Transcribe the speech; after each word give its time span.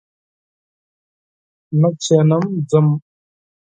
نه 1.79 1.89
کښېنم 1.99 2.43
ځم! 2.69 2.87